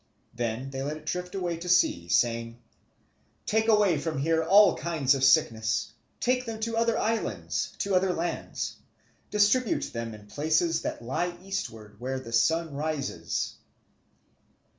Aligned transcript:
Then 0.33 0.71
they 0.71 0.81
let 0.81 0.97
it 0.97 1.05
drift 1.05 1.35
away 1.35 1.57
to 1.57 1.69
sea, 1.69 2.07
saying, 2.07 2.57
"Take 3.45 3.67
away 3.67 3.99
from 3.99 4.17
here 4.17 4.41
all 4.43 4.75
kinds 4.75 5.13
of 5.13 5.23
sickness, 5.23 5.91
take 6.19 6.43
them 6.43 6.59
to 6.61 6.75
other 6.75 6.97
islands, 6.97 7.75
to 7.77 7.93
other 7.93 8.11
lands, 8.11 8.77
distribute 9.29 9.93
them 9.93 10.15
in 10.15 10.25
places 10.25 10.81
that 10.81 11.03
lie 11.05 11.37
eastward, 11.43 11.99
where 11.99 12.19
the 12.19 12.33
sun 12.33 12.73
rises." 12.73 13.53